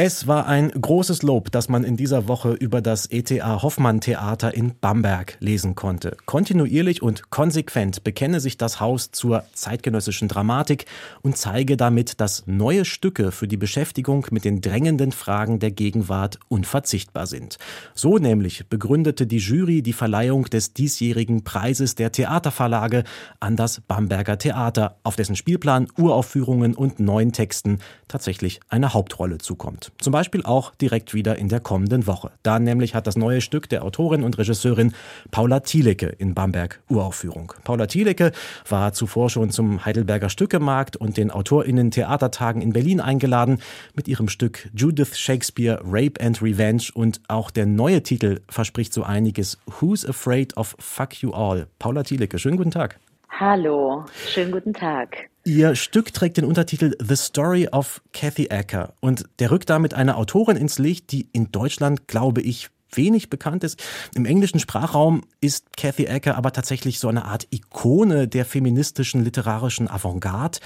es 0.00 0.28
war 0.28 0.46
ein 0.46 0.70
großes 0.70 1.24
Lob, 1.24 1.50
dass 1.50 1.68
man 1.68 1.82
in 1.82 1.96
dieser 1.96 2.28
Woche 2.28 2.52
über 2.52 2.80
das 2.80 3.06
ETA 3.06 3.62
Hoffmann 3.62 4.00
Theater 4.00 4.54
in 4.54 4.78
Bamberg 4.80 5.36
lesen 5.40 5.74
konnte. 5.74 6.16
Kontinuierlich 6.24 7.02
und 7.02 7.30
konsequent 7.30 8.04
bekenne 8.04 8.38
sich 8.38 8.56
das 8.56 8.78
Haus 8.78 9.10
zur 9.10 9.42
zeitgenössischen 9.54 10.28
Dramatik 10.28 10.86
und 11.22 11.36
zeige 11.36 11.76
damit, 11.76 12.20
dass 12.20 12.44
neue 12.46 12.84
Stücke 12.84 13.32
für 13.32 13.48
die 13.48 13.56
Beschäftigung 13.56 14.24
mit 14.30 14.44
den 14.44 14.60
drängenden 14.60 15.10
Fragen 15.10 15.58
der 15.58 15.72
Gegenwart 15.72 16.38
unverzichtbar 16.46 17.26
sind. 17.26 17.58
So 17.92 18.18
nämlich 18.18 18.68
begründete 18.68 19.26
die 19.26 19.38
Jury 19.38 19.82
die 19.82 19.92
Verleihung 19.92 20.44
des 20.44 20.74
diesjährigen 20.74 21.42
Preises 21.42 21.96
der 21.96 22.12
Theaterverlage 22.12 23.02
an 23.40 23.56
das 23.56 23.80
Bamberger 23.80 24.38
Theater, 24.38 25.00
auf 25.02 25.16
dessen 25.16 25.34
Spielplan, 25.34 25.88
Uraufführungen 25.98 26.76
und 26.76 27.00
neuen 27.00 27.32
Texten 27.32 27.80
tatsächlich 28.06 28.60
eine 28.68 28.94
Hauptrolle 28.94 29.38
zukommt. 29.38 29.87
Zum 29.98 30.12
Beispiel 30.12 30.44
auch 30.44 30.74
direkt 30.74 31.14
wieder 31.14 31.36
in 31.36 31.48
der 31.48 31.60
kommenden 31.60 32.06
Woche. 32.06 32.30
Da 32.42 32.58
nämlich 32.58 32.94
hat 32.94 33.06
das 33.06 33.16
neue 33.16 33.40
Stück 33.40 33.68
der 33.68 33.84
Autorin 33.84 34.22
und 34.22 34.38
Regisseurin 34.38 34.92
Paula 35.30 35.60
Thielecke 35.60 36.06
in 36.06 36.34
Bamberg 36.34 36.80
Uraufführung. 36.88 37.52
Paula 37.64 37.86
Thielecke 37.86 38.32
war 38.68 38.92
zuvor 38.92 39.30
schon 39.30 39.50
zum 39.50 39.84
Heidelberger 39.84 40.30
Stückemarkt 40.30 40.96
und 40.96 41.16
den 41.16 41.30
AutorInnen 41.30 41.90
Theatertagen 41.90 42.62
in 42.62 42.72
Berlin 42.72 43.00
eingeladen 43.00 43.60
mit 43.94 44.08
ihrem 44.08 44.28
Stück 44.28 44.68
Judith 44.74 45.16
Shakespeare 45.16 45.80
Rape 45.84 46.20
and 46.20 46.42
Revenge 46.42 46.90
und 46.94 47.20
auch 47.28 47.50
der 47.50 47.66
neue 47.66 48.02
Titel 48.02 48.40
verspricht 48.48 48.92
so 48.92 49.02
einiges 49.02 49.58
Who's 49.80 50.04
Afraid 50.04 50.56
of 50.56 50.76
Fuck 50.78 51.22
You 51.22 51.32
All? 51.32 51.66
Paula 51.78 52.02
Thielecke, 52.02 52.38
schönen 52.38 52.56
guten 52.56 52.70
Tag. 52.70 52.98
Hallo, 53.30 54.04
schönen 54.26 54.50
guten 54.50 54.72
Tag. 54.72 55.28
Ihr 55.48 55.76
Stück 55.76 56.12
trägt 56.12 56.36
den 56.36 56.44
Untertitel 56.44 56.94
The 57.00 57.16
Story 57.16 57.68
of 57.68 58.02
Kathy 58.12 58.50
Acker 58.50 58.92
und 59.00 59.24
der 59.38 59.50
rückt 59.50 59.70
damit 59.70 59.94
eine 59.94 60.18
Autorin 60.18 60.58
ins 60.58 60.78
Licht, 60.78 61.10
die 61.10 61.30
in 61.32 61.50
Deutschland, 61.50 62.06
glaube 62.06 62.42
ich, 62.42 62.68
wenig 62.92 63.30
bekannt 63.30 63.64
ist. 63.64 63.82
Im 64.14 64.26
englischen 64.26 64.60
Sprachraum 64.60 65.22
ist 65.40 65.74
Kathy 65.74 66.06
Acker 66.06 66.36
aber 66.36 66.52
tatsächlich 66.52 66.98
so 66.98 67.08
eine 67.08 67.24
Art 67.24 67.46
Ikone 67.48 68.28
der 68.28 68.44
feministischen 68.44 69.24
literarischen 69.24 69.88
Avantgarde. 69.88 70.58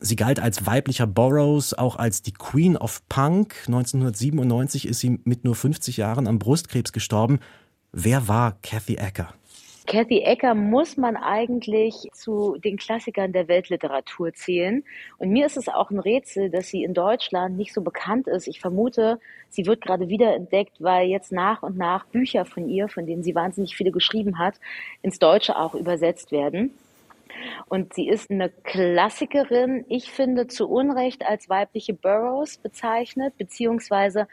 Sie 0.00 0.16
galt 0.16 0.40
als 0.40 0.64
weiblicher 0.64 1.06
Burroughs, 1.06 1.74
auch 1.74 1.96
als 1.96 2.22
die 2.22 2.32
Queen 2.32 2.78
of 2.78 3.06
Punk. 3.10 3.56
1997 3.66 4.88
ist 4.88 5.00
sie 5.00 5.20
mit 5.24 5.44
nur 5.44 5.54
50 5.54 5.98
Jahren 5.98 6.26
am 6.26 6.38
Brustkrebs 6.38 6.92
gestorben. 6.92 7.40
Wer 7.92 8.26
war 8.26 8.56
Kathy 8.62 8.98
Acker? 8.98 9.34
Kathy 9.90 10.20
Ecker 10.20 10.54
muss 10.54 10.96
man 10.96 11.16
eigentlich 11.16 12.08
zu 12.12 12.56
den 12.58 12.76
Klassikern 12.76 13.32
der 13.32 13.48
Weltliteratur 13.48 14.32
zählen. 14.32 14.84
Und 15.18 15.30
mir 15.30 15.46
ist 15.46 15.56
es 15.56 15.68
auch 15.68 15.90
ein 15.90 15.98
Rätsel, 15.98 16.48
dass 16.48 16.68
sie 16.68 16.84
in 16.84 16.94
Deutschland 16.94 17.56
nicht 17.56 17.74
so 17.74 17.80
bekannt 17.80 18.28
ist. 18.28 18.46
Ich 18.46 18.60
vermute, 18.60 19.18
sie 19.48 19.66
wird 19.66 19.80
gerade 19.80 20.08
wieder 20.08 20.32
entdeckt, 20.36 20.76
weil 20.78 21.08
jetzt 21.08 21.32
nach 21.32 21.64
und 21.64 21.76
nach 21.76 22.06
Bücher 22.06 22.44
von 22.44 22.68
ihr, 22.68 22.86
von 22.86 23.04
denen 23.04 23.24
sie 23.24 23.34
wahnsinnig 23.34 23.76
viele 23.76 23.90
geschrieben 23.90 24.38
hat, 24.38 24.60
ins 25.02 25.18
Deutsche 25.18 25.58
auch 25.58 25.74
übersetzt 25.74 26.30
werden. 26.30 26.70
Und 27.66 27.94
sie 27.94 28.08
ist 28.08 28.30
eine 28.30 28.48
Klassikerin, 28.48 29.84
ich 29.88 30.10
finde 30.10 30.46
zu 30.46 30.68
Unrecht 30.68 31.26
als 31.26 31.48
weibliche 31.48 31.94
Burroughs 31.94 32.58
bezeichnet, 32.58 33.36
beziehungsweise 33.38 34.28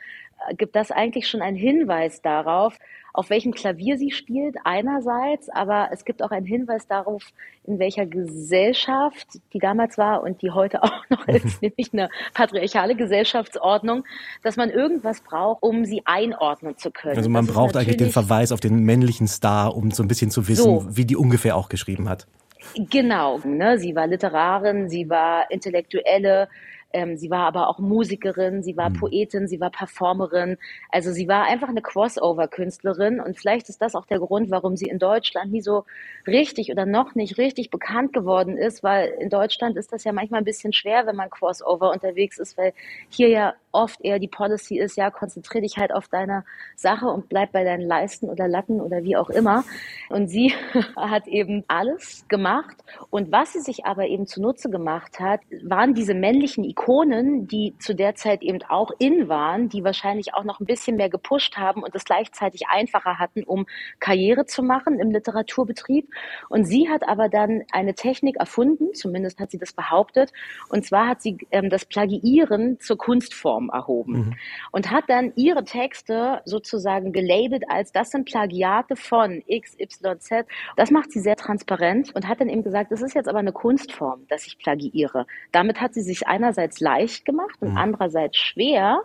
gibt 0.58 0.76
das 0.76 0.92
eigentlich 0.92 1.28
schon 1.28 1.42
einen 1.42 1.58
Hinweis 1.58 2.22
darauf, 2.22 2.78
auf 3.14 3.32
welchem 3.32 3.52
Klavier 3.52 3.98
sie 3.98 4.12
spielt, 4.12 4.58
einerseits, 4.64 5.50
aber 5.50 5.90
es 5.92 6.06
gibt 6.06 6.22
auch 6.22 6.30
einen 6.30 6.46
Hinweis 6.46 6.88
darauf, 6.88 7.24
in 7.66 7.80
welcher 7.80 8.06
Gesellschaft 8.06 9.28
die 9.54 9.60
damals 9.60 9.98
war 9.98 10.22
und 10.22 10.44
die 10.44 10.52
heute 10.52 10.84
auch 10.84 11.04
noch 11.10 11.28
ist, 11.28 11.62
nämlich 11.62 11.92
eine 11.94 12.10
patriarchale 12.36 12.96
Gesellschaftsordnung, 12.96 14.04
dass 14.44 14.56
man 14.56 14.70
irgendwas 14.70 15.22
braucht, 15.22 15.64
um 15.64 15.84
sie 15.84 16.04
einordnen 16.06 16.78
zu 16.78 16.92
können. 16.92 17.18
Also 17.18 17.30
man 17.30 17.47
das 17.47 17.56
braucht 17.56 17.76
eigentlich 17.76 17.97
den 17.97 18.12
Verweis 18.12 18.52
auf 18.52 18.59
den 18.59 18.84
männlichen 18.84 19.28
Star, 19.28 19.76
um 19.76 19.90
so 19.90 20.03
ein 20.03 20.08
bisschen 20.08 20.30
zu 20.30 20.47
wissen, 20.47 20.81
so. 20.81 20.86
wie 20.88 21.06
die 21.06 21.16
ungefähr 21.16 21.56
auch 21.56 21.70
geschrieben 21.70 22.09
hat. 22.09 22.28
Genau, 22.76 23.40
ne? 23.44 23.80
sie 23.80 23.96
war 23.96 24.08
Literarin, 24.08 24.90
sie 24.90 25.09
war 25.09 25.50
Intellektuelle, 25.50 26.50
ähm, 26.94 27.18
sie 27.18 27.30
war 27.30 27.48
aber 27.48 27.68
auch 27.68 27.80
Musikerin, 27.80 28.64
sie 28.64 28.78
war 28.78 28.90
mhm. 28.90 28.94
Poetin, 28.94 29.48
sie 29.48 29.59
war 29.59 29.70
Performerin. 29.70 30.58
Also 30.90 31.12
sie 31.12 31.28
war 31.28 31.46
einfach 31.46 31.70
eine 31.70 31.81
Crossover-Künstlerin 31.81 33.20
und 33.20 33.38
vielleicht 33.38 33.70
ist 33.70 33.81
das 33.81 33.96
auch 33.96 34.06
der 34.06 34.20
Grund, 34.20 34.52
warum 34.52 34.78
sie 34.78 34.88
in 34.88 35.00
Deutschland 35.00 35.52
nie 35.52 35.62
so 35.62 35.86
richtig 36.26 36.72
oder 36.72 36.86
noch 36.86 37.16
nicht 37.16 37.38
richtig 37.38 37.70
bekannt 37.70 38.14
geworden 38.14 38.58
ist, 38.58 38.84
weil 38.84 39.09
in 39.20 39.30
Deutschland 39.30 39.78
ist 39.78 39.92
das 39.92 40.03
ja 40.03 40.14
manchmal 40.14 40.42
ein 40.42 40.46
bisschen 40.46 40.74
schwer, 40.74 41.06
wenn 41.06 41.16
man 41.16 41.30
Crossover 41.30 41.92
unterwegs 41.92 42.38
ist, 42.40 42.58
weil 42.58 42.74
hier 43.09 43.30
ja 43.30 43.53
oft 43.78 44.04
eher 44.04 44.18
die 44.18 44.28
Policy 44.28 44.80
ist, 44.80 44.98
ja, 44.98 45.12
konzentrier 45.12 45.62
dich 45.62 45.78
halt 45.78 45.94
auf 45.94 46.08
deine 46.08 46.44
Sache 46.76 47.06
und 47.06 47.30
bleib 47.30 47.52
bei 47.52 47.64
deinen 47.64 47.88
Leisten 47.88 48.28
oder 48.28 48.48
Latten 48.48 48.82
oder 48.82 49.04
wie 49.04 49.16
auch 49.16 49.30
immer. 49.30 49.64
Und 50.10 50.28
sie 50.28 50.52
hat 50.96 51.28
eben 51.28 51.64
alles 51.68 52.26
gemacht. 52.28 52.76
Und 53.12 53.32
was 53.32 53.54
sie 53.54 53.60
sich 53.60 53.86
aber 53.86 54.08
eben 54.08 54.26
zunutze 54.26 54.72
gemacht 54.72 55.20
hat, 55.20 55.42
waren 55.62 55.94
diese 55.94 56.16
männlichen 56.16 56.64
Ikonen, 56.64 57.48
die 57.48 57.76
zu 57.78 57.94
der 57.94 58.16
Zeit 58.16 58.42
eben 58.42 58.64
auch 58.68 58.90
in 58.98 59.30
waren, 59.30 59.70
die 59.70 59.84
wahrscheinlich 59.84 60.34
auch 60.34 60.44
noch 60.44 60.59
ein 60.59 60.66
bisschen 60.66 60.98
mehr 60.98 61.09
gepusht 61.09 61.56
haben 61.56 61.84
und 61.84 61.94
es 61.94 62.04
gleichzeitig 62.04 62.68
einfacher 62.70 63.20
hatten, 63.20 63.44
um 63.44 63.68
Karriere 64.00 64.46
zu 64.46 64.64
machen 64.64 65.00
im 65.00 65.12
Literaturbetrieb. 65.12 66.09
Und 66.50 66.66
sie 66.66 66.90
hat 66.90 67.08
aber 67.08 67.30
dann 67.30 67.62
eine 67.72 67.94
Technik 67.94 68.38
erfunden, 68.38 68.96
zumindest 68.96 69.40
hat 69.40 69.52
sie 69.52 69.59
das 69.59 69.74
behauptet, 69.74 70.32
und 70.70 70.84
zwar 70.84 71.08
hat 71.08 71.22
sie 71.22 71.38
ähm, 71.52 71.70
das 71.70 71.86
Plagiieren 71.86 72.80
zur 72.80 72.98
Kunstform 72.98 73.66
erhoben 73.69 74.13
mhm. 74.13 74.33
und 74.72 74.91
hat 74.91 75.05
dann 75.07 75.33
ihre 75.35 75.63
Texte 75.63 76.41
sozusagen 76.45 77.11
gelabelt 77.11 77.63
als 77.69 77.91
das 77.91 78.11
sind 78.11 78.25
Plagiate 78.25 78.95
von 78.95 79.44
XYZ. 79.50 80.45
Das 80.75 80.91
macht 80.91 81.11
sie 81.11 81.19
sehr 81.19 81.35
transparent 81.35 82.13
und 82.16 82.28
hat 82.28 82.41
dann 82.41 82.50
eben 82.50 82.63
gesagt, 82.63 82.91
das 82.91 83.01
ist 83.01 83.13
jetzt 83.13 83.28
aber 83.28 83.39
eine 83.39 83.51
Kunstform, 83.51 84.25
dass 84.29 84.45
ich 84.47 84.57
plagiiere. 84.57 85.25
Damit 85.51 85.81
hat 85.81 85.94
sie 85.94 86.01
sich 86.01 86.28
einerseits 86.28 86.57
einerseits 86.57 86.79
leicht 86.79 87.25
gemacht 87.25 87.55
und 87.59 87.72
mhm. 87.72 87.78
andererseits 87.78 88.38
schwer. 88.38 89.01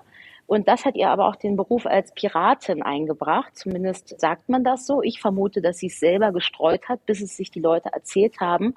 Und 0.52 0.68
das 0.68 0.84
hat 0.84 0.96
ihr 0.96 1.08
aber 1.08 1.28
auch 1.28 1.36
den 1.36 1.56
Beruf 1.56 1.86
als 1.86 2.12
Piratin 2.12 2.82
eingebracht. 2.82 3.56
Zumindest 3.56 4.20
sagt 4.20 4.50
man 4.50 4.62
das 4.62 4.84
so. 4.84 5.00
Ich 5.00 5.18
vermute, 5.18 5.62
dass 5.62 5.78
sie 5.78 5.86
es 5.86 5.98
selber 5.98 6.30
gestreut 6.30 6.90
hat, 6.90 7.06
bis 7.06 7.22
es 7.22 7.38
sich 7.38 7.50
die 7.50 7.60
Leute 7.60 7.88
erzählt 7.90 8.38
haben, 8.38 8.74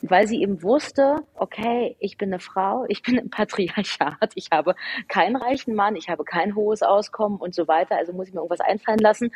weil 0.00 0.26
sie 0.26 0.40
eben 0.40 0.62
wusste, 0.62 1.16
okay, 1.34 1.96
ich 1.98 2.16
bin 2.16 2.30
eine 2.32 2.40
Frau, 2.40 2.86
ich 2.88 3.02
bin 3.02 3.18
im 3.18 3.28
Patriarchat, 3.28 4.32
ich 4.36 4.48
habe 4.50 4.74
keinen 5.08 5.36
reichen 5.36 5.74
Mann, 5.74 5.96
ich 5.96 6.08
habe 6.08 6.24
kein 6.24 6.54
hohes 6.54 6.82
Auskommen 6.82 7.36
und 7.36 7.54
so 7.54 7.68
weiter. 7.68 7.98
Also 7.98 8.14
muss 8.14 8.28
ich 8.28 8.32
mir 8.32 8.40
irgendwas 8.40 8.66
einfallen 8.66 8.98
lassen. 8.98 9.30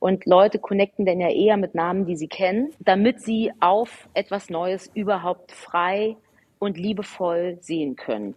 Und 0.00 0.26
Leute 0.26 0.58
connecten 0.58 1.06
dann 1.06 1.18
ja 1.18 1.30
eher 1.30 1.56
mit 1.56 1.74
Namen, 1.74 2.04
die 2.04 2.16
sie 2.16 2.28
kennen, 2.28 2.74
damit 2.78 3.22
sie 3.22 3.54
auf 3.58 4.10
etwas 4.12 4.50
Neues 4.50 4.90
überhaupt 4.92 5.52
frei 5.52 6.18
und 6.58 6.76
liebevoll 6.76 7.58
sehen 7.60 7.96
können. 7.96 8.34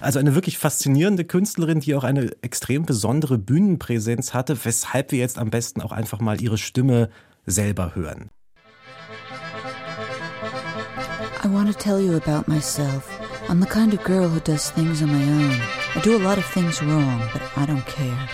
Also 0.00 0.18
eine 0.18 0.34
wirklich 0.34 0.58
faszinierende 0.58 1.24
Künstlerin, 1.24 1.80
die 1.80 1.94
auch 1.94 2.04
eine 2.04 2.30
extrem 2.42 2.84
besondere 2.84 3.38
Bühnenpräsenz 3.38 4.34
hatte, 4.34 4.56
weshalb 4.64 5.12
wir 5.12 5.18
jetzt 5.18 5.38
am 5.38 5.50
besten 5.50 5.80
auch 5.80 5.92
einfach 5.92 6.20
mal 6.20 6.40
ihre 6.40 6.58
Stimme 6.58 7.08
selber 7.46 7.94
hören. 7.94 8.30
I 11.44 11.48
want 11.48 11.66
to 11.66 11.74
tell 11.74 12.00
you 12.00 12.16
about 12.16 12.48
myself. 12.48 13.08
I'm 13.48 13.60
the 13.60 13.66
kind 13.66 13.92
of 13.92 14.04
girl 14.04 14.28
who 14.28 14.38
does 14.38 14.70
things 14.70 15.02
on 15.02 15.08
my 15.08 15.22
own. 15.22 15.60
I 15.96 16.00
do 16.00 16.16
a 16.16 16.22
lot 16.22 16.38
of 16.38 16.44
things 16.46 16.80
wrong, 16.80 17.20
but 17.32 17.42
I 17.56 17.66
don't 17.66 17.84
care. 17.84 18.28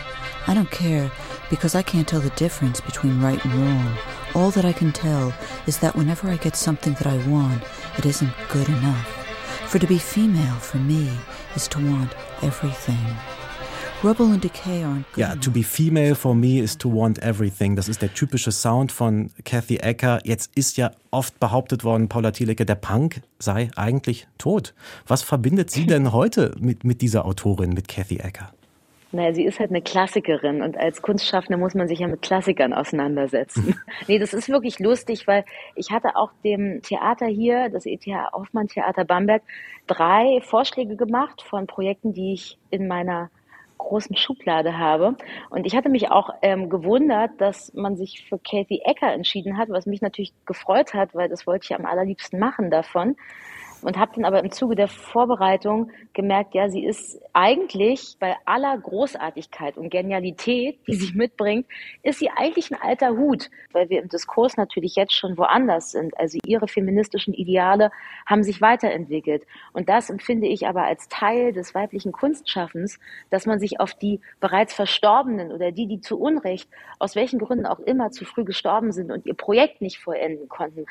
I 0.47 0.55
don't 0.55 0.71
care 0.71 1.11
because 1.51 1.75
I 1.75 1.83
can't 1.83 2.07
tell 2.07 2.21
the 2.21 2.31
difference 2.37 2.81
between 2.81 3.21
right 3.21 3.43
and 3.45 3.55
wrong. 3.55 3.97
All 4.35 4.51
that 4.51 4.65
I 4.67 4.73
can 4.73 4.93
tell 4.93 5.33
is 5.67 5.79
that 5.79 5.97
whenever 5.97 6.29
I 6.29 6.37
get 6.37 6.57
something 6.57 6.93
that 6.95 7.07
I 7.07 7.17
want, 7.29 7.63
it 7.97 8.05
isn't 8.05 8.33
good 8.51 8.69
enough. 8.69 9.18
For 9.69 9.79
to 9.79 9.87
be 9.87 9.99
female 9.99 10.59
for 10.61 10.79
me 10.79 11.11
is 11.55 11.69
to 11.69 11.79
want 11.79 12.17
everything. 12.41 12.97
Rubble 14.03 14.33
and 14.33 14.43
decay 14.43 14.83
aren't 14.83 15.05
good 15.13 15.19
Ja, 15.19 15.35
to 15.35 15.51
be 15.51 15.63
female 15.63 16.15
for 16.15 16.35
me 16.35 16.59
is 16.59 16.79
to 16.79 16.89
want 16.89 17.19
everything. 17.19 17.77
Das 17.77 17.87
ist 17.87 18.01
der 18.01 18.15
typische 18.15 18.51
Sound 18.51 18.93
von 18.93 19.31
Kathy 19.45 19.77
Ecker. 19.77 20.21
Jetzt 20.25 20.53
ist 20.55 20.79
ja 20.79 20.93
oft 21.11 21.39
behauptet 21.39 21.85
worden, 21.85 22.09
Paula 22.09 22.31
Thielecke, 22.31 22.65
der 22.65 22.77
Punk 22.77 23.21
sei 23.39 23.69
eigentlich 23.77 24.27
tot. 24.39 24.73
Was 25.07 25.23
verbindet 25.23 25.71
sie 25.71 25.85
denn 25.85 26.13
heute 26.13 26.55
mit, 26.59 26.85
mit 26.85 27.03
dieser 27.03 27.27
Autorin, 27.27 27.75
mit 27.75 27.89
Kathy 27.89 28.17
Ecker? 28.17 28.51
Naja, 29.11 29.33
sie 29.33 29.45
ist 29.45 29.59
halt 29.59 29.71
eine 29.71 29.81
Klassikerin 29.81 30.61
und 30.61 30.77
als 30.77 31.01
Kunstschaffende 31.01 31.57
muss 31.57 31.75
man 31.75 31.89
sich 31.89 32.01
ja 32.01 32.09
mit 32.09 32.21
Klassikern 32.21 32.75
auseinandersetzen. 32.75 33.81
nee, 34.07 34.19
das 34.19 34.35
ist 34.35 34.51
wirklich 34.51 34.79
lustig, 34.81 35.27
weil 35.27 35.45
ich 35.77 35.91
hatte 35.91 36.15
auch 36.17 36.31
dem 36.45 36.83
Theater 36.83 37.27
hier, 37.27 37.71
das 37.71 37.87
ETH 37.87 38.07
Hoffmann 38.33 38.69
Theater 38.69 39.05
Bamberg, 39.07 39.43
drei 39.87 40.41
Vorschläge 40.43 40.97
gemacht 40.97 41.41
von 41.41 41.67
Projekten, 41.67 42.13
die 42.13 42.35
ich 42.35 42.59
in 42.71 42.87
meiner 42.87 43.31
großen 43.79 44.17
Schublade 44.17 44.77
habe. 44.77 45.17
Und 45.49 45.67
ich 45.67 45.75
hatte 45.75 45.89
mich 45.89 46.11
auch 46.11 46.31
ähm, 46.43 46.69
gewundert, 46.69 47.31
dass 47.39 47.73
man 47.75 47.97
sich 47.97 48.27
für 48.29 48.39
Kathy 48.39 48.83
Ecker 48.85 49.13
entschieden 49.13 49.57
hat, 49.57 49.71
was 49.71 49.87
mich 49.87 50.03
natürlich 50.03 50.35
gefreut 50.45 50.93
hat, 50.93 51.15
weil 51.15 51.29
das 51.31 51.47
wollte 51.47 51.65
ich 51.65 51.75
am 51.75 51.87
allerliebsten 51.87 52.39
machen 52.39 52.71
davon 52.71 53.17
und 53.83 53.97
habe 53.97 54.13
dann 54.15 54.25
aber 54.25 54.43
im 54.43 54.51
Zuge 54.51 54.75
der 54.75 54.89
Vorbereitung 54.89 55.91
gemerkt, 56.13 56.55
ja, 56.55 56.69
sie 56.69 56.85
ist 56.85 57.21
eigentlich 57.33 58.17
bei 58.19 58.37
aller 58.45 58.77
Großartigkeit 58.79 59.77
und 59.77 59.91
Genialität, 59.91 60.79
die 60.87 60.95
sie 60.95 61.13
mitbringt, 61.15 61.67
ist 62.03 62.19
sie 62.19 62.31
eigentlich 62.31 62.71
ein 62.71 62.81
alter 62.81 63.17
Hut, 63.17 63.51
weil 63.73 63.89
wir 63.89 64.03
im 64.03 64.09
Diskurs 64.09 64.57
natürlich 64.57 64.97
jetzt 64.97 65.13
schon 65.13 65.37
woanders 65.39 65.93
sind. 65.93 66.19
Also 66.19 66.39
ihre 66.45 66.69
feministischen 66.69 67.35
Ideale 67.35 67.91
haben 68.27 68.43
sich 68.43 68.61
weiterentwickelt. 68.61 69.45
Und 69.73 69.89
das 69.89 70.11
empfinde 70.11 70.49
ich 70.49 70.67
aber 70.67 70.83
als 70.85 71.09
Teil 71.09 71.53
des 71.53 71.75
weiblichen 71.75 72.13
Kunstschaffens, 72.13 72.99
dass 73.31 73.47
man 73.47 73.61
sich 73.61 73.81
auf 73.81 73.95
die 73.95 74.21
bereits 74.41 74.75
Verstorbenen 74.75 75.53
oder 75.53 75.73
die, 75.73 75.87
die 75.87 76.01
zu 76.01 76.19
Unrecht, 76.19 76.69
aus 76.99 77.15
welchen 77.15 77.39
Gründen 77.39 77.67
auch 77.67 77.81
immer 77.81 78.11
zu 78.11 78.25
früh 78.25 78.45
gestorben 78.45 78.93
sind 78.93 79.13
und 79.13 79.27
ihr 79.27 79.35
Projekt 79.35 79.81
nicht 79.81 79.99
vollenden 79.99 80.49
konnten, 80.49 80.87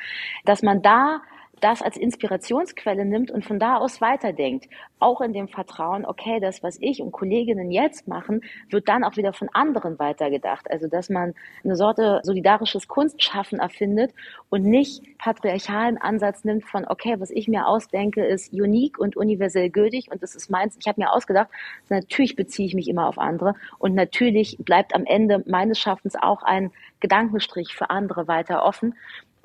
dass 0.45 0.63
man 0.63 0.81
da 0.81 1.21
das 1.59 1.81
als 1.81 1.97
Inspirationsquelle 1.97 3.05
nimmt 3.05 3.31
und 3.31 3.45
von 3.45 3.59
da 3.59 3.77
aus 3.77 4.01
weiterdenkt. 4.01 4.67
Auch 4.99 5.21
in 5.21 5.33
dem 5.33 5.47
Vertrauen, 5.47 6.05
okay, 6.05 6.39
das, 6.39 6.63
was 6.63 6.77
ich 6.81 7.01
und 7.01 7.11
Kolleginnen 7.11 7.71
jetzt 7.71 8.07
machen, 8.07 8.41
wird 8.69 8.87
dann 8.87 9.03
auch 9.03 9.17
wieder 9.17 9.33
von 9.33 9.49
anderen 9.53 9.99
weitergedacht. 9.99 10.69
Also, 10.69 10.87
dass 10.87 11.09
man 11.09 11.33
eine 11.63 11.75
Sorte 11.75 12.21
solidarisches 12.23 12.87
Kunstschaffen 12.87 13.59
erfindet 13.59 14.13
und 14.49 14.63
nicht 14.63 15.03
patriarchalen 15.17 15.97
Ansatz 15.97 16.43
nimmt 16.43 16.65
von, 16.65 16.85
okay, 16.87 17.15
was 17.19 17.31
ich 17.31 17.47
mir 17.47 17.67
ausdenke, 17.67 18.25
ist 18.25 18.53
unique 18.53 18.99
und 18.99 19.15
universell 19.15 19.69
gültig 19.69 20.11
und 20.11 20.23
das 20.23 20.35
ist 20.35 20.49
meins. 20.49 20.77
Ich 20.79 20.87
habe 20.87 21.01
mir 21.01 21.11
ausgedacht, 21.11 21.49
natürlich 21.89 22.35
beziehe 22.35 22.67
ich 22.67 22.75
mich 22.75 22.87
immer 22.87 23.07
auf 23.07 23.17
andere 23.17 23.55
und 23.79 23.95
natürlich 23.95 24.57
bleibt 24.59 24.95
am 24.95 25.05
Ende 25.05 25.43
meines 25.47 25.79
Schaffens 25.79 26.15
auch 26.15 26.43
ein 26.43 26.71
Gedankenstrich 26.99 27.75
für 27.75 27.89
andere 27.89 28.27
weiter 28.27 28.63
offen. 28.63 28.95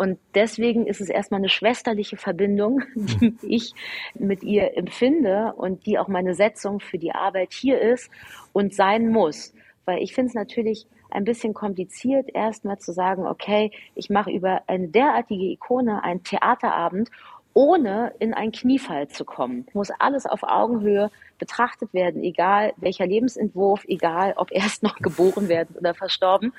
Und 0.02 0.18
deswegen 0.34 0.88
ist 0.88 1.00
es 1.00 1.08
erstmal 1.08 1.38
eine 1.38 1.48
schwesterliche 1.48 2.16
Verbindung, 2.16 2.82
die 2.96 3.36
ich 3.46 3.72
mit 4.14 4.42
ihr 4.42 4.76
empfinde 4.76 5.52
und 5.56 5.86
die 5.86 5.96
auch 5.96 6.08
meine 6.08 6.34
Setzung 6.34 6.80
für 6.80 6.98
die 6.98 7.12
Arbeit 7.12 7.52
hier 7.52 7.80
ist 7.80 8.10
und 8.52 8.74
sein 8.74 9.10
muss. 9.10 9.54
Weil 9.84 10.02
ich 10.02 10.12
finde 10.12 10.30
es 10.30 10.34
natürlich 10.34 10.88
ein 11.08 11.22
bisschen 11.22 11.54
kompliziert, 11.54 12.28
erstmal 12.34 12.80
zu 12.80 12.92
sagen, 12.92 13.28
okay, 13.28 13.70
ich 13.94 14.10
mache 14.10 14.32
über 14.32 14.62
eine 14.66 14.88
derartige 14.88 15.44
Ikone 15.44 16.02
einen 16.02 16.24
Theaterabend 16.24 17.08
ohne 17.54 18.12
in 18.18 18.34
einen 18.34 18.52
Kniefall 18.52 19.08
zu 19.08 19.24
kommen. 19.24 19.66
Muss 19.72 19.90
alles 19.98 20.26
auf 20.26 20.42
Augenhöhe 20.42 21.10
betrachtet 21.38 21.92
werden, 21.92 22.22
egal 22.22 22.72
welcher 22.76 23.06
Lebensentwurf, 23.06 23.84
egal 23.88 24.34
ob 24.36 24.50
erst 24.52 24.82
noch 24.82 24.96
geboren 24.98 25.48
werden 25.48 25.74
oder 25.76 25.94
verstorben. 25.94 26.52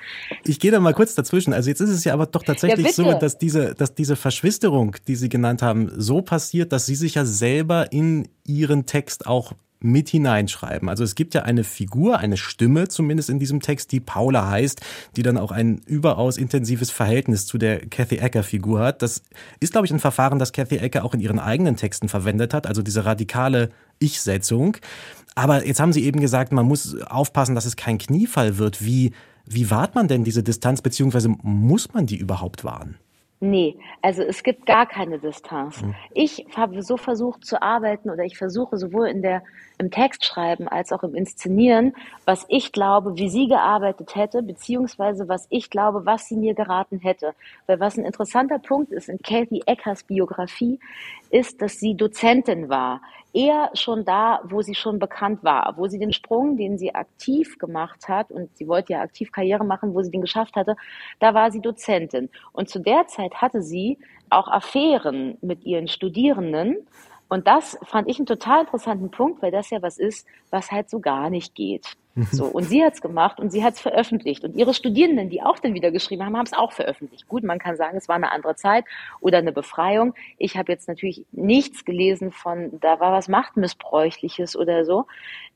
Ich 0.44 0.60
gehe 0.60 0.70
da 0.70 0.80
mal 0.80 0.92
kurz 0.92 1.14
dazwischen. 1.14 1.52
Also 1.54 1.70
jetzt 1.70 1.80
ist 1.80 1.90
es 1.90 2.04
ja 2.04 2.12
aber 2.12 2.26
doch 2.26 2.42
tatsächlich 2.42 2.86
ja, 2.86 2.92
so, 2.92 3.12
dass 3.14 3.38
diese, 3.38 3.74
dass 3.74 3.94
diese 3.94 4.16
Verschwisterung, 4.16 4.96
die 5.08 5.16
Sie 5.16 5.28
genannt 5.28 5.62
haben, 5.62 5.90
so 5.96 6.20
passiert, 6.22 6.72
dass 6.72 6.86
Sie 6.86 6.96
sich 6.96 7.14
ja 7.14 7.24
selber 7.24 7.92
in 7.92 8.28
Ihren 8.46 8.84
Text 8.84 9.26
auch 9.26 9.52
mit 9.84 10.08
hineinschreiben. 10.08 10.88
Also 10.88 11.04
es 11.04 11.14
gibt 11.14 11.34
ja 11.34 11.42
eine 11.42 11.62
Figur, 11.62 12.18
eine 12.18 12.38
Stimme 12.38 12.88
zumindest 12.88 13.28
in 13.28 13.38
diesem 13.38 13.60
Text, 13.60 13.92
die 13.92 14.00
Paula 14.00 14.48
heißt, 14.48 14.80
die 15.16 15.22
dann 15.22 15.36
auch 15.36 15.52
ein 15.52 15.82
überaus 15.86 16.38
intensives 16.38 16.90
Verhältnis 16.90 17.46
zu 17.46 17.58
der 17.58 17.86
Kathy 17.86 18.16
Ecker-Figur 18.16 18.80
hat. 18.80 19.02
Das 19.02 19.22
ist, 19.60 19.72
glaube 19.72 19.86
ich, 19.86 19.92
ein 19.92 20.00
Verfahren, 20.00 20.38
das 20.38 20.52
Kathy 20.52 20.78
Ecker 20.78 21.04
auch 21.04 21.12
in 21.12 21.20
ihren 21.20 21.38
eigenen 21.38 21.76
Texten 21.76 22.08
verwendet 22.08 22.54
hat, 22.54 22.66
also 22.66 22.80
diese 22.80 23.04
radikale 23.04 23.68
Ich-Setzung. 23.98 24.78
Aber 25.34 25.66
jetzt 25.66 25.80
haben 25.80 25.92
Sie 25.92 26.04
eben 26.04 26.20
gesagt, 26.20 26.52
man 26.52 26.66
muss 26.66 27.00
aufpassen, 27.02 27.54
dass 27.54 27.66
es 27.66 27.76
kein 27.76 27.98
Kniefall 27.98 28.56
wird. 28.56 28.82
Wie, 28.84 29.12
wie 29.44 29.70
wahrt 29.70 29.94
man 29.94 30.08
denn 30.08 30.24
diese 30.24 30.42
Distanz, 30.42 30.80
beziehungsweise 30.80 31.28
muss 31.42 31.92
man 31.92 32.06
die 32.06 32.16
überhaupt 32.16 32.64
wahren? 32.64 32.96
Nee, 33.40 33.76
also 34.00 34.22
es 34.22 34.42
gibt 34.42 34.64
gar 34.64 34.86
keine 34.86 35.18
Distanz. 35.18 35.82
Mhm. 35.82 35.94
Ich 36.14 36.46
habe 36.56 36.82
so 36.82 36.96
versucht 36.96 37.44
zu 37.44 37.60
arbeiten 37.60 38.08
oder 38.08 38.24
ich 38.24 38.38
versuche 38.38 38.78
sowohl 38.78 39.08
in 39.08 39.20
der, 39.20 39.42
im 39.84 39.90
Textschreiben 39.90 40.66
als 40.66 40.92
auch 40.92 41.02
im 41.02 41.14
Inszenieren, 41.14 41.94
was 42.24 42.46
ich 42.48 42.72
glaube, 42.72 43.16
wie 43.16 43.28
sie 43.28 43.46
gearbeitet 43.46 44.14
hätte, 44.14 44.42
beziehungsweise 44.42 45.28
was 45.28 45.46
ich 45.50 45.68
glaube, 45.70 46.06
was 46.06 46.26
sie 46.26 46.36
mir 46.36 46.54
geraten 46.54 46.98
hätte. 46.98 47.34
Weil 47.66 47.80
was 47.80 47.98
ein 47.98 48.04
interessanter 48.04 48.58
Punkt 48.58 48.92
ist 48.92 49.08
in 49.08 49.18
Kathy 49.18 49.62
Eckers 49.66 50.04
Biografie, 50.04 50.80
ist, 51.30 51.60
dass 51.60 51.74
sie 51.74 51.96
Dozentin 51.96 52.68
war 52.68 53.00
eher 53.34 53.70
schon 53.74 54.04
da, 54.04 54.40
wo 54.44 54.62
sie 54.62 54.76
schon 54.76 54.98
bekannt 54.98 55.42
war, 55.42 55.74
wo 55.76 55.88
sie 55.88 55.98
den 55.98 56.12
Sprung, 56.12 56.56
den 56.56 56.78
sie 56.78 56.94
aktiv 56.94 57.58
gemacht 57.58 58.08
hat, 58.08 58.30
und 58.30 58.56
sie 58.56 58.68
wollte 58.68 58.92
ja 58.92 59.00
aktiv 59.00 59.32
Karriere 59.32 59.64
machen, 59.64 59.92
wo 59.92 60.02
sie 60.02 60.12
den 60.12 60.20
geschafft 60.20 60.54
hatte, 60.54 60.76
da 61.18 61.34
war 61.34 61.50
sie 61.50 61.60
Dozentin. 61.60 62.30
Und 62.52 62.68
zu 62.68 62.78
der 62.78 63.08
Zeit 63.08 63.34
hatte 63.34 63.60
sie 63.60 63.98
auch 64.30 64.48
Affären 64.48 65.36
mit 65.42 65.64
ihren 65.64 65.88
Studierenden. 65.88 66.86
Und 67.28 67.46
das 67.46 67.78
fand 67.84 68.08
ich 68.08 68.18
einen 68.18 68.26
total 68.26 68.62
interessanten 68.62 69.10
Punkt, 69.10 69.42
weil 69.42 69.50
das 69.50 69.70
ja 69.70 69.82
was 69.82 69.98
ist, 69.98 70.26
was 70.50 70.70
halt 70.70 70.90
so 70.90 71.00
gar 71.00 71.30
nicht 71.30 71.54
geht. 71.54 71.96
So, 72.30 72.44
und 72.46 72.62
sie 72.64 72.84
hat's 72.84 73.00
gemacht 73.00 73.40
und 73.40 73.50
sie 73.50 73.64
hat's 73.64 73.80
veröffentlicht. 73.80 74.44
Und 74.44 74.54
ihre 74.54 74.72
Studierenden, 74.72 75.30
die 75.30 75.42
auch 75.42 75.58
dann 75.58 75.74
wieder 75.74 75.90
geschrieben 75.90 76.24
haben, 76.24 76.36
haben 76.36 76.46
es 76.46 76.52
auch 76.52 76.70
veröffentlicht. 76.70 77.26
Gut, 77.26 77.42
man 77.42 77.58
kann 77.58 77.76
sagen, 77.76 77.96
es 77.96 78.08
war 78.08 78.14
eine 78.14 78.30
andere 78.30 78.54
Zeit 78.54 78.84
oder 79.20 79.38
eine 79.38 79.50
Befreiung. 79.50 80.14
Ich 80.38 80.56
habe 80.56 80.70
jetzt 80.70 80.86
natürlich 80.86 81.26
nichts 81.32 81.84
gelesen 81.84 82.30
von, 82.30 82.78
da 82.80 83.00
war 83.00 83.12
was 83.12 83.26
Machtmissbräuchliches 83.26 84.56
oder 84.56 84.84
so. 84.84 85.06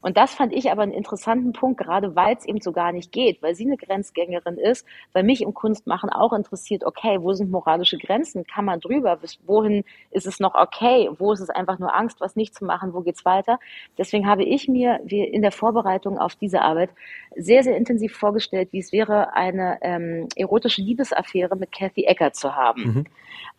Und 0.00 0.16
das 0.16 0.34
fand 0.34 0.52
ich 0.52 0.70
aber 0.70 0.82
einen 0.82 0.92
interessanten 0.92 1.52
Punkt, 1.52 1.78
gerade 1.80 2.14
weil 2.14 2.36
es 2.36 2.44
eben 2.44 2.60
so 2.60 2.70
gar 2.70 2.92
nicht 2.92 3.10
geht, 3.10 3.42
weil 3.42 3.54
sie 3.56 3.64
eine 3.64 3.76
Grenzgängerin 3.76 4.56
ist, 4.56 4.86
weil 5.12 5.24
mich 5.24 5.42
im 5.42 5.54
Kunstmachen 5.54 6.10
auch 6.10 6.32
interessiert, 6.32 6.84
okay, 6.84 7.18
wo 7.20 7.32
sind 7.32 7.50
moralische 7.50 7.98
Grenzen? 7.98 8.44
Kann 8.44 8.64
man 8.64 8.78
drüber? 8.78 9.16
Bis 9.16 9.38
wohin 9.46 9.84
ist 10.10 10.26
es 10.26 10.38
noch 10.38 10.54
okay? 10.54 11.08
Wo 11.18 11.32
ist 11.32 11.40
es 11.40 11.50
einfach 11.50 11.78
nur 11.80 11.94
Angst, 11.94 12.20
was 12.20 12.36
nicht 12.36 12.54
zu 12.54 12.64
machen? 12.64 12.94
Wo 12.94 13.00
geht's 13.00 13.24
weiter? 13.24 13.58
Deswegen 13.96 14.28
habe 14.28 14.44
ich 14.44 14.68
mir 14.68 15.00
in 15.08 15.42
der 15.42 15.52
Vorbereitung 15.52 16.18
auf 16.18 16.36
diese 16.48 16.62
Arbeit 16.62 16.90
sehr, 17.36 17.62
sehr 17.62 17.76
intensiv 17.76 18.16
vorgestellt, 18.16 18.70
wie 18.72 18.78
es 18.78 18.92
wäre, 18.92 19.34
eine 19.34 19.78
ähm, 19.82 20.28
erotische 20.34 20.82
Liebesaffäre 20.82 21.56
mit 21.56 21.72
Kathy 21.72 22.04
Ecker 22.04 22.32
zu 22.32 22.56
haben. 22.56 22.82
Mhm. 22.82 23.04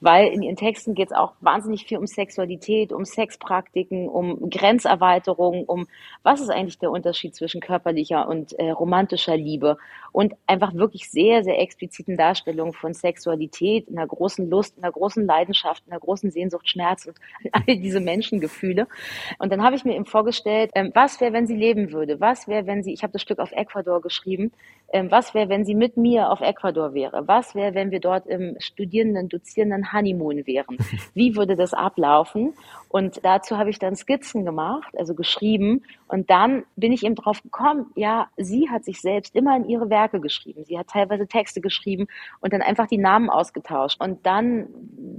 Weil 0.01 0.27
in 0.27 0.41
ihren 0.41 0.56
Texten 0.56 0.94
geht 0.94 1.12
es 1.12 1.18
auch 1.18 1.33
wahnsinnig 1.41 1.86
viel 1.86 1.97
um 1.97 2.07
Sexualität, 2.07 2.94
um 2.94 3.06
Sexpraktiken, 3.06 4.07
um 4.07 4.50
Grenzerweiterung, 4.50 5.65
um 5.65 5.88
was 6.24 6.41
ist 6.41 6.50
eigentlich 6.50 6.80
der 6.80 6.91
Unterschied 6.91 7.36
zwischen 7.36 7.62
körperlicher 7.62 8.27
und 8.27 8.53
äh, 8.53 8.71
romantischer 8.71 9.35
Liebe 9.35 9.77
und 10.12 10.33
einfach 10.47 10.74
wirklich 10.74 11.09
sehr, 11.09 11.44
sehr 11.44 11.59
expliziten 11.59 12.18
Darstellungen 12.18 12.74
von 12.74 12.94
Sexualität, 12.94 13.88
in 13.88 13.97
einer 13.97 14.07
großen 14.07 14.50
Lust, 14.50 14.77
in 14.77 14.83
einer 14.83 14.94
großen 14.94 15.25
Leidenschaft, 15.25 15.83
in 15.85 15.92
einer 15.92 16.00
großen 16.00 16.31
Sehnsucht, 16.31 16.69
Schmerz 16.69 17.06
und 17.06 17.18
all 17.51 17.77
diese 17.77 18.00
Menschengefühle. 18.00 18.88
Und 19.37 19.52
dann 19.52 19.63
habe 19.63 19.75
ich 19.75 19.85
mir 19.85 19.95
eben 19.95 20.06
vorgestellt, 20.06 20.71
ähm, 20.75 20.92
was 20.94 21.19
wäre, 21.19 21.33
wenn 21.33 21.47
sie 21.47 21.56
leben 21.56 21.92
würde? 21.92 22.19
Was 22.19 22.47
wäre, 22.47 22.66
wenn 22.68 22.79
sie, 22.83 22.94
ich 22.94 23.04
habe 23.04 23.14
das 23.14 23.21
Stück 23.21 23.40
auf 23.40 23.52
Ecuador 23.52 24.02
geschrieben, 24.02 24.52
ähm, 24.92 25.12
was 25.12 25.33
wäre, 25.33 25.50
wenn 25.50 25.66
sie 25.66 25.76
mit 25.76 25.98
mir 25.98 26.31
auf 26.31 26.42
Ecuador 26.42 26.94
wäre? 26.94 27.28
Was 27.28 27.56
wäre, 27.56 27.74
wenn 27.74 27.92
wir 27.92 28.00
dort 28.00 28.28
im 28.28 28.56
Studierenden, 28.59 29.30
Dozierenden 29.30 29.94
Honeymoon 29.94 30.45
wären? 30.48 30.78
Wie 31.14 31.36
würde 31.36 31.56
das 31.56 31.74
ablaufen? 31.74 32.54
Und 32.89 33.23
dazu 33.23 33.57
habe 33.57 33.69
ich 33.69 33.77
dann 33.77 33.95
Skizzen 33.95 34.45
gemacht, 34.45 34.93
also 34.97 35.13
geschrieben. 35.13 35.83
Und 36.07 36.31
dann 36.31 36.63
bin 36.75 36.91
ich 36.91 37.05
eben 37.05 37.13
drauf 37.13 37.41
gekommen, 37.43 37.85
ja, 37.95 38.29
sie 38.35 38.69
hat 38.69 38.83
sich 38.83 38.99
selbst 38.99 39.35
immer 39.35 39.55
in 39.55 39.69
ihre 39.69 39.91
Werke 39.91 40.19
geschrieben. 40.19 40.65
Sie 40.65 40.77
hat 40.77 40.87
teilweise 40.87 41.27
Texte 41.27 41.61
geschrieben 41.61 42.07
und 42.41 42.51
dann 42.51 42.63
einfach 42.63 42.87
die 42.87 42.97
Namen 42.97 43.29
ausgetauscht. 43.29 44.01
Und 44.01 44.25
dann 44.25 44.67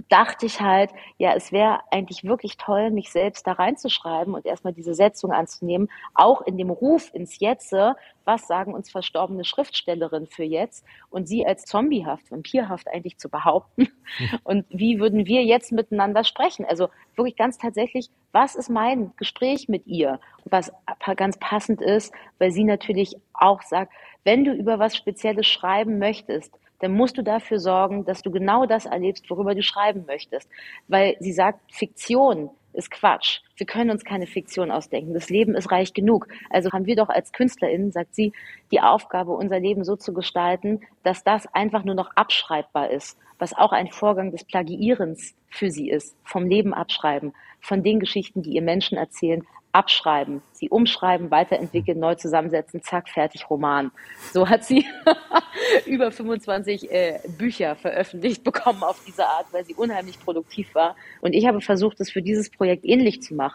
dachte 0.09 0.47
ich 0.47 0.61
halt, 0.61 0.91
ja, 1.17 1.33
es 1.35 1.53
wäre 1.53 1.79
eigentlich 1.93 2.25
wirklich 2.25 2.57
toll, 2.57 2.91
mich 2.91 3.13
selbst 3.13 3.47
da 3.47 3.53
reinzuschreiben 3.53 4.35
und 4.35 4.45
erstmal 4.45 4.73
diese 4.73 4.95
Setzung 4.95 5.31
anzunehmen, 5.31 5.89
auch 6.15 6.43
in 6.43 6.59
dem 6.59 6.71
Ruf 6.71 7.15
ins 7.15 7.39
Jetze, 7.39 7.95
was 8.25 8.47
sagen 8.47 8.75
uns 8.75 8.91
verstorbene 8.91 9.45
Schriftstellerinnen 9.45 10.29
für 10.29 10.45
jetzt 10.45 10.85
und 11.09 11.27
sie 11.27 11.47
als 11.47 11.65
zombiehaft, 11.65 12.31
vampirhaft 12.31 12.89
eigentlich 12.89 13.19
zu 13.19 13.29
behaupten 13.29 13.89
und 14.45 14.67
wie 14.71 15.01
würden 15.01 15.27
wir 15.27 15.45
jetzt 15.45 15.73
miteinander 15.73 16.25
sprechen? 16.25 16.65
Also 16.65 16.89
wirklich 17.17 17.37
ganz 17.37 17.59
tatsächlich, 17.61 18.11
was 18.33 18.55
ist 18.55 18.71
mein 18.71 19.13
Gespräch 19.17 19.69
mit 19.69 19.87
ihr? 19.87 20.21
Was 20.45 20.73
ganz 21.17 21.39
passend 21.39 21.81
ist, 21.81 22.13
weil 22.39 22.51
sie 22.51 22.65
natürlich 22.65 23.17
auch 23.33 23.63
sagt, 23.63 23.93
wenn 24.25 24.45
du 24.45 24.53
über 24.53 24.79
was 24.79 24.97
Spezielles 24.97 25.47
schreiben 25.47 25.99
möchtest, 25.99 26.53
dann 26.81 26.93
musst 26.93 27.19
du 27.19 27.23
dafür 27.23 27.59
sorgen, 27.59 28.05
dass 28.05 28.23
du 28.23 28.31
genau 28.31 28.67
das 28.67 28.87
erlebst, 28.87 29.29
worüber 29.31 29.55
du 29.55 29.63
schreiben 29.63 30.05
möchtest. 30.07 30.49
Weil 30.89 31.17
sie 31.21 31.33
sagt, 31.33 31.61
Fiktion 31.73 32.51
ist 32.73 32.91
Quatsch. 32.91 33.41
Wir 33.61 33.67
können 33.67 33.91
uns 33.91 34.05
keine 34.05 34.27
Fiktion 34.27 34.71
ausdenken. 34.71 35.13
Das 35.13 35.29
Leben 35.29 35.55
ist 35.55 35.71
reich 35.71 35.93
genug. 35.93 36.29
Also 36.49 36.73
haben 36.73 36.87
wir 36.87 36.97
doch 36.97 37.11
als 37.11 37.31
KünstlerInnen, 37.33 37.93
sagt 37.93 38.15
sie, 38.15 38.33
die 38.73 38.81
Aufgabe, 38.81 39.33
unser 39.33 39.61
Leben 39.61 39.85
so 39.85 39.97
zu 39.97 40.15
gestalten, 40.15 40.81
dass 41.03 41.23
das 41.23 41.47
einfach 41.55 41.85
nur 41.85 41.95
noch 41.95 42.11
abschreibbar 42.17 42.91
ist, 42.91 43.19
was 43.39 43.53
auch 43.53 43.73
ein 43.73 43.89
Vorgang 43.89 44.33
des 44.33 44.45
Plagiierens 44.45 45.35
für 45.51 45.71
sie 45.71 45.91
ist, 45.91 46.17
vom 46.25 46.47
Leben 46.47 46.73
abschreiben, 46.73 47.35
von 47.61 47.83
den 47.83 48.01
Geschichten, 48.01 48.43
die 48.43 48.55
ihr 48.55 48.63
Menschen 48.63 48.97
erzählen, 48.97 49.45
abschreiben, 49.73 50.43
sie 50.53 50.69
umschreiben, 50.69 51.31
weiterentwickeln, 51.31 51.99
neu 51.99 52.15
zusammensetzen, 52.15 52.83
zack, 52.83 53.09
fertig, 53.09 53.49
Roman. 53.49 53.93
So 54.33 54.49
hat 54.49 54.65
sie 54.65 54.85
über 55.87 56.11
25 56.11 56.91
äh, 56.91 57.21
Bücher 57.39 57.77
veröffentlicht 57.77 58.43
bekommen 58.43 58.83
auf 58.83 59.01
diese 59.07 59.27
Art, 59.27 59.47
weil 59.53 59.65
sie 59.65 59.75
unheimlich 59.75 60.19
produktiv 60.21 60.75
war. 60.75 60.97
Und 61.21 61.35
ich 61.35 61.47
habe 61.47 61.61
versucht, 61.61 62.01
es 62.01 62.11
für 62.11 62.23
dieses 62.23 62.51
Projekt 62.51 62.85
ähnlich 62.85 63.23
zu 63.23 63.35
machen. 63.35 63.50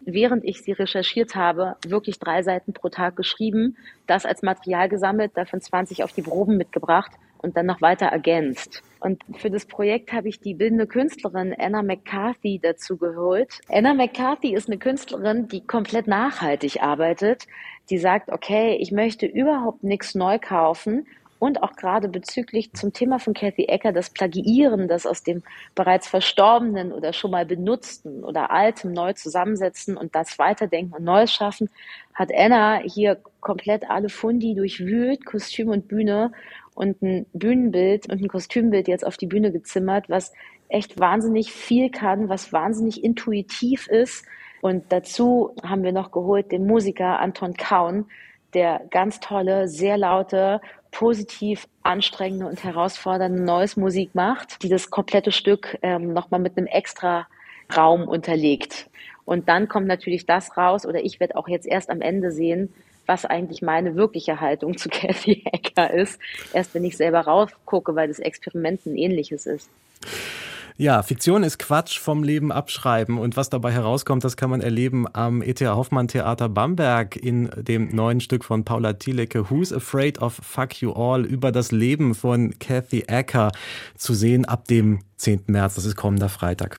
Während 0.00 0.44
ich 0.44 0.62
sie 0.62 0.72
recherchiert 0.72 1.36
habe, 1.36 1.76
wirklich 1.86 2.18
drei 2.18 2.42
Seiten 2.42 2.72
pro 2.72 2.88
Tag 2.88 3.16
geschrieben, 3.16 3.76
das 4.06 4.26
als 4.26 4.42
Material 4.42 4.88
gesammelt, 4.88 5.32
davon 5.36 5.60
20 5.60 6.02
auf 6.02 6.12
die 6.12 6.22
Proben 6.22 6.56
mitgebracht 6.56 7.12
und 7.38 7.56
dann 7.56 7.66
noch 7.66 7.80
weiter 7.80 8.06
ergänzt. 8.06 8.82
Und 9.00 9.22
für 9.36 9.50
das 9.50 9.66
Projekt 9.66 10.12
habe 10.12 10.28
ich 10.28 10.40
die 10.40 10.54
bildende 10.54 10.86
Künstlerin 10.86 11.54
Anna 11.58 11.82
McCarthy 11.82 12.60
dazu 12.62 12.96
geholt. 12.96 13.60
Anna 13.68 13.94
McCarthy 13.94 14.54
ist 14.54 14.68
eine 14.68 14.78
Künstlerin, 14.78 15.48
die 15.48 15.66
komplett 15.66 16.06
nachhaltig 16.06 16.82
arbeitet. 16.82 17.46
Die 17.90 17.98
sagt, 17.98 18.30
okay, 18.30 18.76
ich 18.80 18.92
möchte 18.92 19.26
überhaupt 19.26 19.82
nichts 19.82 20.14
neu 20.14 20.38
kaufen 20.38 21.06
und 21.42 21.60
auch 21.64 21.72
gerade 21.72 22.08
bezüglich 22.08 22.72
zum 22.72 22.92
Thema 22.92 23.18
von 23.18 23.34
Kathy 23.34 23.64
Ecker, 23.64 23.90
das 23.90 24.10
Plagiieren, 24.10 24.86
das 24.86 25.06
aus 25.06 25.24
dem 25.24 25.42
bereits 25.74 26.06
Verstorbenen 26.06 26.92
oder 26.92 27.12
schon 27.12 27.32
mal 27.32 27.44
benutzten 27.44 28.22
oder 28.22 28.52
altem 28.52 28.92
neu 28.92 29.12
zusammensetzen 29.14 29.96
und 29.96 30.14
das 30.14 30.38
weiterdenken 30.38 30.94
und 30.94 31.02
Neues 31.02 31.32
schaffen, 31.32 31.68
hat 32.14 32.30
Anna 32.32 32.78
hier 32.84 33.18
komplett 33.40 33.90
alle 33.90 34.08
Fundi 34.08 34.54
durchwühlt, 34.54 35.26
Kostüm 35.26 35.70
und 35.70 35.88
Bühne 35.88 36.30
und 36.76 37.02
ein 37.02 37.26
Bühnenbild 37.32 38.08
und 38.08 38.22
ein 38.22 38.28
Kostümbild 38.28 38.86
jetzt 38.86 39.04
auf 39.04 39.16
die 39.16 39.26
Bühne 39.26 39.50
gezimmert, 39.50 40.08
was 40.08 40.32
echt 40.68 41.00
wahnsinnig 41.00 41.52
viel 41.52 41.90
kann, 41.90 42.28
was 42.28 42.52
wahnsinnig 42.52 43.02
intuitiv 43.02 43.88
ist. 43.88 44.24
Und 44.60 44.84
dazu 44.92 45.56
haben 45.64 45.82
wir 45.82 45.90
noch 45.90 46.12
geholt 46.12 46.52
den 46.52 46.68
Musiker 46.68 47.18
Anton 47.18 47.54
Kaun, 47.54 48.06
der 48.54 48.82
ganz 48.90 49.20
tolle, 49.20 49.68
sehr 49.68 49.96
laute, 49.96 50.60
positiv 50.90 51.66
anstrengende 51.82 52.46
und 52.46 52.62
herausfordernde 52.62 53.42
neues 53.42 53.76
Musik 53.76 54.14
macht, 54.14 54.62
die 54.62 54.68
das 54.68 54.90
komplette 54.90 55.32
Stück 55.32 55.78
ähm, 55.82 56.12
nochmal 56.12 56.40
mit 56.40 56.56
einem 56.56 56.66
extra 56.66 57.26
Raum 57.74 58.06
unterlegt. 58.06 58.90
Und 59.24 59.48
dann 59.48 59.68
kommt 59.68 59.86
natürlich 59.86 60.26
das 60.26 60.56
raus, 60.56 60.84
oder 60.84 61.02
ich 61.02 61.20
werde 61.20 61.36
auch 61.36 61.48
jetzt 61.48 61.66
erst 61.66 61.90
am 61.90 62.00
Ende 62.00 62.30
sehen, 62.30 62.72
was 63.06 63.24
eigentlich 63.24 63.62
meine 63.62 63.96
wirkliche 63.96 64.40
Haltung 64.40 64.76
zu 64.78 64.88
Kathy 64.88 65.44
Hacker 65.46 65.92
ist. 65.92 66.20
Erst 66.52 66.74
wenn 66.74 66.84
ich 66.84 66.96
selber 66.96 67.20
raufgucke, 67.20 67.94
weil 67.94 68.08
das 68.08 68.18
Experiment 68.18 68.84
ein 68.86 68.96
ähnliches 68.96 69.46
ist. 69.46 69.70
Ja, 70.76 71.02
Fiktion 71.02 71.42
ist 71.42 71.58
Quatsch 71.58 71.98
vom 71.98 72.22
Leben 72.22 72.50
abschreiben. 72.50 73.18
Und 73.18 73.36
was 73.36 73.50
dabei 73.50 73.72
herauskommt, 73.72 74.24
das 74.24 74.36
kann 74.36 74.50
man 74.50 74.60
erleben 74.60 75.06
am 75.12 75.42
E.T.A. 75.42 75.76
Hoffmann 75.76 76.08
Theater 76.08 76.48
Bamberg 76.48 77.16
in 77.16 77.50
dem 77.56 77.94
neuen 77.94 78.20
Stück 78.20 78.44
von 78.44 78.64
Paula 78.64 78.94
Thielecke, 78.94 79.50
Who's 79.50 79.72
Afraid 79.72 80.20
of 80.20 80.34
Fuck 80.34 80.80
You 80.80 80.92
All, 80.92 81.24
über 81.24 81.52
das 81.52 81.72
Leben 81.72 82.14
von 82.14 82.58
Kathy 82.58 83.04
Acker 83.08 83.52
zu 83.96 84.14
sehen 84.14 84.44
ab 84.44 84.66
dem 84.66 85.00
10. 85.16 85.44
März. 85.46 85.74
Das 85.74 85.84
ist 85.84 85.96
kommender 85.96 86.28
Freitag. 86.28 86.76